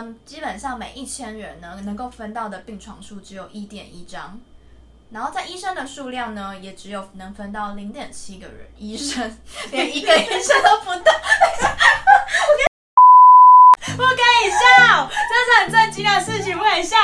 [0.00, 4.40] 呢，基本上每一千人呢，能够分到的病床数只有一点一张，
[5.10, 9.38] 然后在医生的数量呢，也只有能分到零点七个人，医生
[9.70, 11.12] 连一个医生都不到。
[13.96, 16.96] 不可以笑，这是很震惊的事情，不可以笑。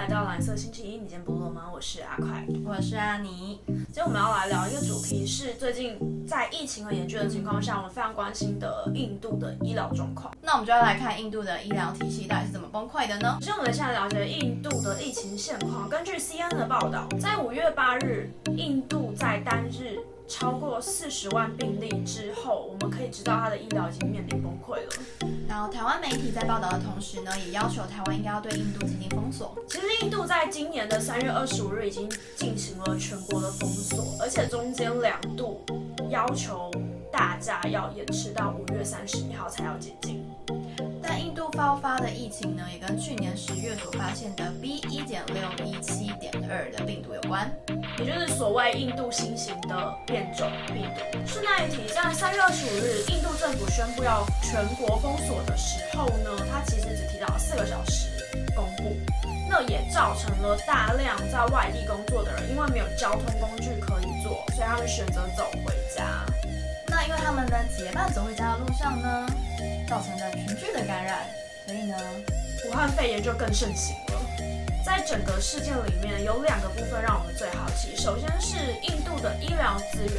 [0.00, 1.64] 来到蓝色星期一，你今天不录吗？
[1.70, 3.60] 我是阿快，我是阿尼。
[3.66, 10.34] 今天我们要来聊一个主题，是最近在疫情很严峻的情况下，我们非常关心的印度的医疗状况。
[10.40, 13.36] 那我们就要来看印度的医疗体系到底是怎么崩溃的呢？
[13.42, 15.86] 首先，我们现在了解印度的疫情现况。
[15.86, 19.98] 根据 CNN 的报道，在五月八日，印度在单日
[20.30, 24.92] 超过四十万病例之后，我们可以知道它的医疗已经面临崩溃了。
[25.48, 29.52] 然后，台湾媒体在报道的同时呢，也要求台湾应该要对印度进行封锁。
[29.68, 35.66] 其实，印度在今年的三月二十五日已经进行了全国的封锁，而且中间两度
[36.08, 36.70] 要求
[37.10, 40.24] 大家要延迟到五月三十一号才要解禁。
[41.60, 47.52] 爆发的疫情呢，也跟去年十月所发现的 B 一点六一七点二的病毒有关，
[47.98, 51.02] 也就是所谓印度新型的变种病毒。
[51.26, 58.08] 顺带一提，在三月二十五日，印度政府宣布要全国封锁的时候呢，它其实只提到了四个小时
[58.56, 58.96] 公布，
[59.46, 66.24] 那也造成了大量在外地工作的人，因为没有交通工具可以坐，所以他们选择走回家。
[66.86, 69.26] 那因为他们呢结伴走回家的路上呢，
[69.86, 71.18] 造成了群聚的感染，
[71.66, 71.96] 所以呢，
[72.68, 74.20] 武汉肺炎就更盛行了。
[74.84, 77.94] 在整个事件里面，有两个部分让我们最好奇。
[77.94, 80.16] 首先是印度的医疗资源，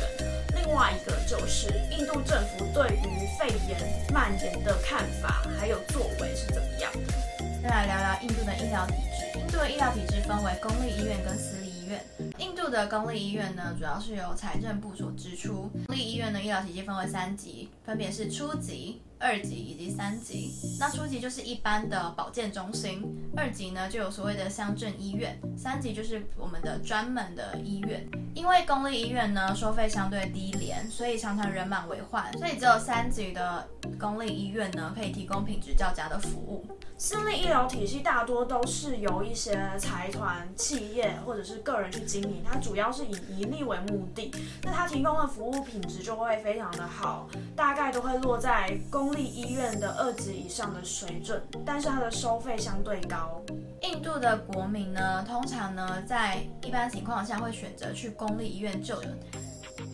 [0.56, 3.80] 另外一个就是印度政府对于肺炎
[4.14, 7.14] 蔓延的看法还有作为是怎么样的。
[7.61, 9.39] 再来聊聊印度的医疗体制。
[9.39, 12.05] 印度的医疗体制分为公立医院跟私立医院。
[12.38, 15.70] 印度的公立医院呢，主要是由财政部所支出。
[15.88, 19.02] 公立医院的医疗体系分为三级，分别是初级。
[19.22, 23.03] 二级以及三级，那初级就是一般的保健中心，
[23.38, 28.05] 二级呢就有所谓的乡镇医院，三级就是我们的专门的医院。
[28.33, 33.67] 因为公立医院呢收费相对低廉，所以常常人满为患，所以只有三级的
[33.99, 36.65] 公立医院呢可以提供品质较佳的服务。
[36.97, 44.31] 私立医疗体系大多都是由一些财团、企业或者是个人去经营，它主要是以盈利为目的，
[44.61, 53.41] 那它提供的服务品质就会非常的好，大概都会落在公立医院的二级以上的水准，但是它的收费相对高。
[53.81, 59.17] 印度的国民呢，通常呢在一般情况下会选择去公立医院就诊。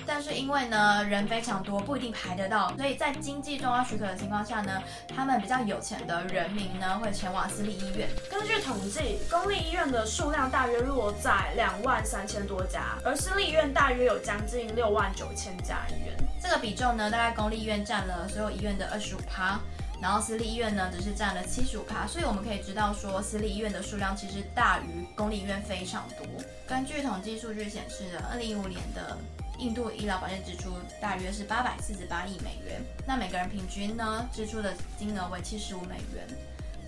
[0.05, 4.81] 但是因为呢人非常多，不一定排得到，所以在经济重要许可的情况下呢，
[5.15, 8.09] 他们比较有钱的人民呢会前往私立医院。
[8.29, 16.13] 根据统计，公立医院的数量大约落在两万三千多家，而私立医院大约有将近六万九千家医院。
[16.41, 19.59] 这个比重呢，大概公立医院占了所有医院的二十五趴，
[20.01, 22.05] 然后私立医院呢只是占了七十五趴。
[22.07, 26.25] 所以我们可以知道说，私立医院的数量其实大于公立医院非常多。
[26.67, 29.17] 根据统计数据显示的，二零一五年的。
[29.59, 30.69] 印度医疗保健支出
[31.01, 36.27] 大约是八百四十八亿美元，那每个人平均呢支出的金额为七十五美元，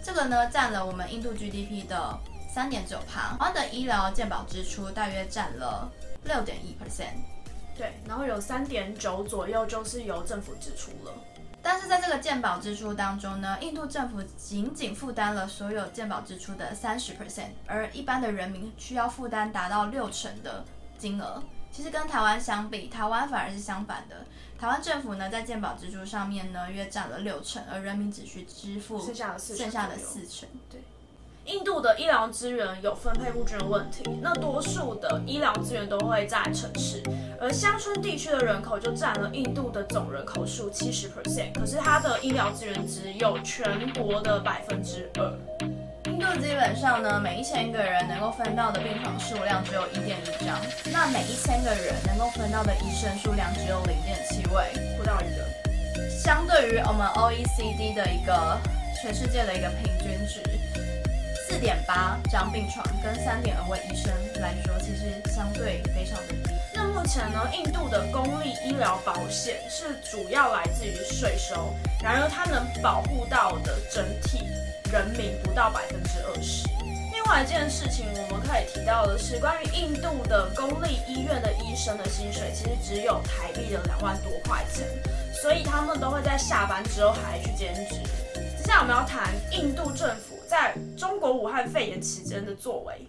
[0.04, 2.16] 这个呢占了我们印度 GDP 的
[2.54, 3.36] 三点九趴。
[3.38, 5.92] 台湾的医疗健保支出大约占了
[6.26, 7.16] 六点一 percent，
[7.76, 11.12] 对，然后有三点九左右就是由政府支出了。
[11.72, 20.66] 但是在这个鉴宝支出当中呢，印度政府仅仅负担了所有鉴宝支出的三十 percent，而一般的人民需要负担达到六成的
[20.98, 21.44] 金额。
[21.72, 24.26] 其实跟台湾相比，台湾反而是相反的。
[24.58, 30.50] 台湾政府呢，在鉴保支出上面呢，约占了六成，而人民只需支付剩下的四剩下的四成。
[30.72, 30.82] 对，
[31.50, 37.02] 印度的医疗资源有分配不均的问题，那多数的医疗资源都会在城市，
[37.42, 45.34] 而乡村地区的人口就占了印度的总人口数七十 percent，可是它的医疗资源只有全国的百分之二。
[46.06, 50.56] 印度基本上呢，每一千个人能够分到的病床数量只有一点一张，
[50.92, 55.44] 那每一千个人能够分到的医生数量只有零点七位，不到一个。
[56.12, 58.56] 相对于我们 OECD 的一个
[59.02, 60.42] 全世界的一个平均值，
[61.60, 64.12] 点八张病床跟三点二位医生
[64.42, 66.54] 来说，其实相对非常的低。
[66.74, 74.48] 那目前呢，印度的公立医疗保险是主要来自于税收，然而它能保护到的整体。
[74.92, 76.68] 人民不到百分之二十。
[77.14, 84.88] 另外一件事情，我们可以提到的是，关于印度的公立医院的医生的薪水，其实只有台币的两万多块钱，
[85.32, 88.02] 所以他们都会在下班之后还去兼职。
[88.58, 93.06] 接下来我们要谈印度政府在中国武汉肺炎期间的作为。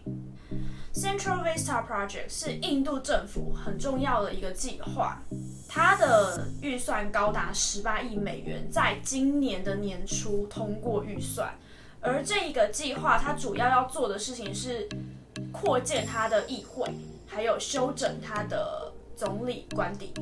[0.92, 5.22] Central Vista Project 是印度政府很重要的一个计划。
[5.66, 11.54] 它的预算高达十八亿美元，在今年的年初通过预算。
[12.02, 14.86] 而这一个计划，它主要要做的事情是
[15.50, 16.86] 扩建它的议会，
[17.26, 18.89] 还有修整它的
[19.20, 20.14] 总理官邸。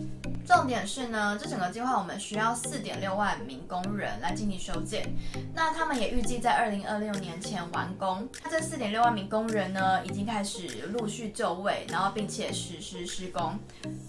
[0.45, 5.09] 重点是呢，这整个计划我们需要四点六万名工人来进行修建，
[5.55, 8.29] 那他们也预计在二零二六年前完工。
[8.43, 13.57] 那这四点六万名工人呢，已经开始陆续就位，然后并且实施施工，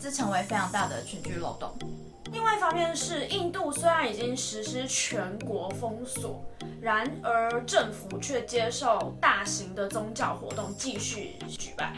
[0.02, 1.72] 这成为非常大的群聚漏洞。
[2.32, 6.44] 另外一方面是，印度虽然已经实施全国封锁，
[6.82, 11.94] 然而政府却接受大型的宗教活动继续举办。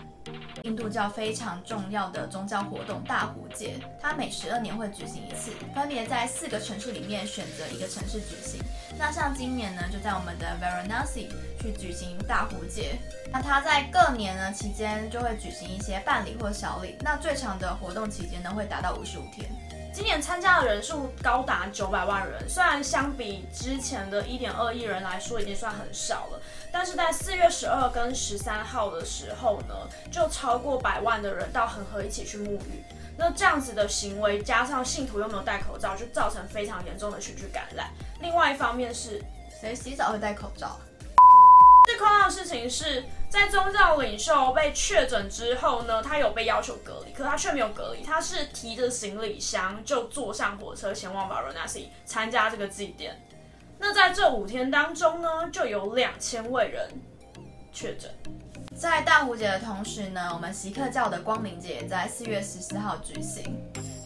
[0.63, 8.61] 印度教非常重要的宗教活动大壶节，它每十二年会举行一次，分别在四个城市里面选择一个城市举行。
[8.97, 11.27] 那像今年呢，就在我们的 Varanasi
[11.59, 12.99] 去举行大壶节。
[13.31, 16.95] 那它在各年呢期间就会举行一些半礼或小礼。
[17.01, 19.49] 那最长的活动期间呢会达到五十五天。
[19.93, 29.75] 今年参加的人数高达九百万人，虽然相比之前的一点二亿人来说已经算很少了，但是在四月十二跟十三号的时候呢，
[30.09, 32.83] 就超过百万的人到恒河一起去沐浴。
[33.17, 37.91] 那这样子的行为，加上信徒又没有戴口罩，就造成非常严重的群聚感染。
[38.21, 39.21] 另外一方面是，
[39.59, 40.79] 谁洗澡会戴口罩？
[41.85, 53.11] 最夸张的事情是在宗教领袖被确诊之后呢，他有被要求隔离，可他却没有隔离，他是提着行李箱就坐上火车前往 Varanasi 参加这个祭奠。
[53.83, 56.87] 那在这五天当中呢，就有两千位人
[57.73, 58.11] 确诊。
[58.77, 63.59] 在大壶节的同时呢，我们锡克教的光明节也在四月十四号举行。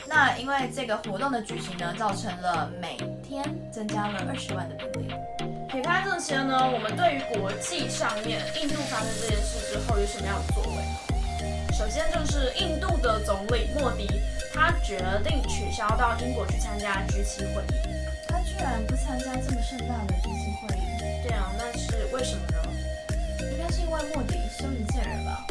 [0.08, 5.14] 那因为这个活动的举行呢，造成了每天增加了二十万的病例。
[5.68, 11.74] 撇开这些呢，我们对于国际上面印度发生这件事之后有什么样的作为呢？
[11.74, 14.08] 首先就是印度的总理莫迪，
[14.54, 17.95] 他决定取消到英国去参加 G7 会议。
[18.56, 20.82] 他居然不参加这么盛大的这次会议？
[21.24, 22.58] 对啊，那是为什么呢？
[23.52, 25.46] 应该是因为莫迪羞于见人吧。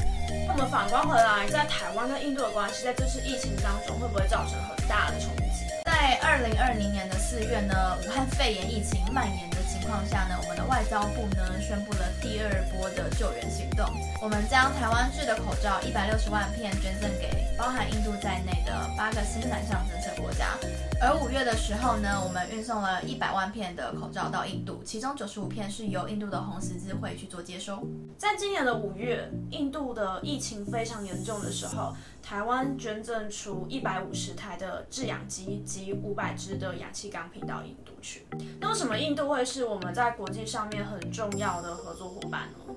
[0.46, 5.66] 那我们反观回来，在台湾跟印度的关系，在这次疫情当中，会不会造成很大的冲击？
[5.84, 7.74] 在二零二零年的四月呢，
[8.04, 13.86] 武汉肺炎疫情蔓延的情况下呢，我们的外交部呢宣布了第二波的救援行动。
[14.20, 20.58] 我们将台湾制的口罩一百六十万片捐赠给包含印度在内的八个新南向政策国家。
[21.00, 27.86] 而五月的时候呢，我们运送了一百万片的口罩到印度，其中九十五片是由印度的红十字会去做接收。
[28.18, 38.26] 在今年的五月，印度的疫情非常严重的时候，台湾捐赠出一百五十台的制氧机及五百支的氧气钢瓶到印度去。
[38.60, 42.74] 那为什么印度会是我们在国际上面很重要的合作伙伴呢？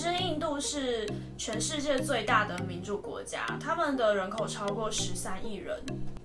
[0.00, 1.06] 其实印度是
[1.36, 5.78] 全世界最大的民主国家，他们的人口超过十三亿人。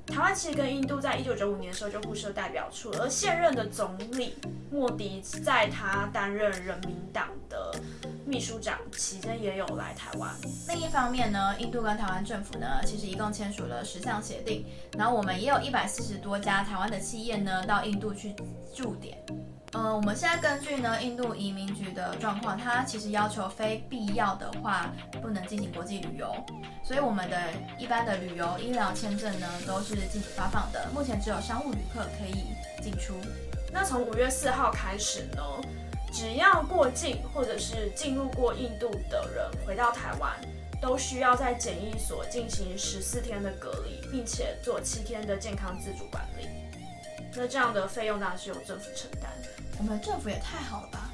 [0.08, 4.36] 台湾其实跟印度在一九九五年的时候就互设代表处，而现任的总理
[4.72, 7.78] 莫迪在他担任人民党的
[8.26, 10.34] 秘书长期间也有来台湾。
[10.70, 14.64] 另一方面呢，印度跟台湾政府呢，其实一共签署了十项协定，
[14.98, 18.34] 然后我们也有一百四十多家台湾的企业呢到印度去
[18.74, 19.18] 驻点。
[19.76, 24.90] 呃，我们现在根据呢印度移民局的状况，它其实要求非必要的话
[25.22, 26.34] 不能进行国际旅游，
[26.82, 27.38] 所以我们的
[27.78, 30.88] 一般的旅游、医疗签证呢都是禁止发放的。
[30.94, 33.16] 目前只有商务旅客可以进出。
[33.74, 35.44] 那从五月四号开始呢，
[36.10, 40.32] 只要过境或者是进入过印度的人回到台湾，
[40.82, 46.48] 都需要在检疫所进行十四天的隔离，并且做七天的健康自主管理。
[47.38, 49.30] 那这样的费用当然是由政府承担。
[49.86, 51.12] 我们政府也太好了吧？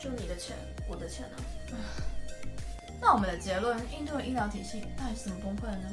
[0.00, 0.56] 就你的钱，
[0.88, 1.76] 我的钱呢？
[3.02, 5.90] 那我们的结论，印度的医疗体系到底是怎么崩溃的呢？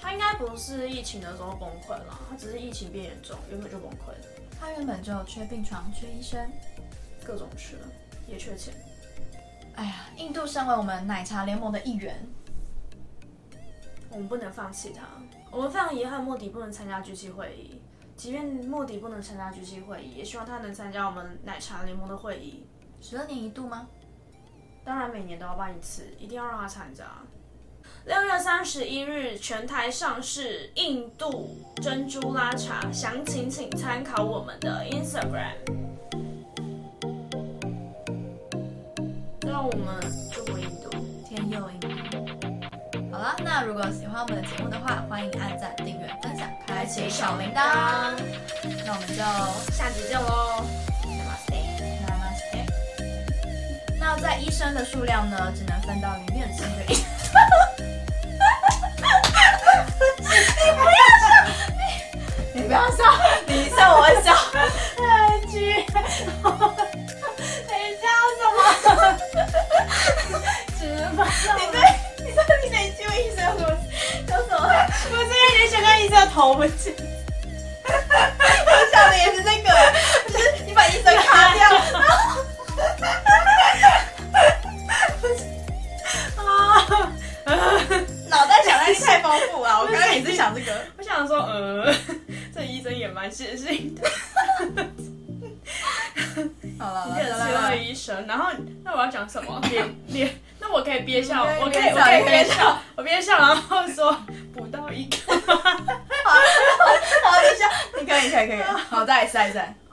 [0.00, 4.26] 它应该不是疫情的时候崩溃了，它只是疫情变严重，原本就崩溃了。
[4.58, 6.50] 它原本就缺病床、缺医生，
[7.22, 7.76] 各种缺，
[8.26, 8.72] 也缺钱。
[9.74, 12.26] 哎呀，印度身为我们奶茶联盟的一员，
[14.08, 15.02] 我们不能放弃它。
[15.50, 17.78] 我们非常遗憾莫迪不能参加 G7 会议。
[18.16, 22.64] 即便莫迪不能参加 G7 会议，也希望他能参加我们奶茶联盟的会议。
[23.00, 23.86] 十二年一度吗？
[24.84, 27.04] 当然每年都要办一次，一定要让他参加。
[28.06, 35.56] 六月三十一日全台上市印度珍珠拉茶，详情请参考我们的 Instagram。
[39.40, 40.00] 让我们
[40.32, 40.90] 祝福印度，
[41.28, 41.93] 天佑印度。
[43.24, 48.12] 啦，那如果喜欢我们的节目的话，欢迎按赞、订阅、分享、开启小铃铛。
[48.84, 49.14] 那我们就
[49.72, 50.62] 下集见喽。
[53.98, 57.50] 那在医生的数量呢，只能分到里面哈哈
[60.62, 61.24] 你不要笑，
[62.52, 62.98] 你你不要笑，
[63.46, 65.82] 你笑我笑，太绝，
[66.42, 66.46] 哈
[67.72, 68.04] 一下
[68.36, 69.00] 什么？
[70.78, 71.24] 只能分。
[78.90, 79.68] 想的也是那个，
[80.28, 81.62] 就是你把医生卡掉，
[86.42, 86.44] 啊，
[88.28, 89.80] 脑袋想象力太丰富了。
[89.80, 91.94] 我刚刚也是想这个，我想说，呃，
[92.54, 94.10] 这医生也蛮写信的，
[96.78, 98.26] 好了，一个来来来的医生。
[98.26, 98.50] 然后，
[98.82, 99.60] 那我要讲什么？
[99.68, 104.16] 憋憋，那我可以憋笑，我可以，我可以憋笑憋笑，我憋笑，然后说
[104.52, 105.16] 补到一个。
[106.24, 106.30] 好，
[107.30, 109.83] 好一下，你可以，可以，可以，好，再来一次，再来一次。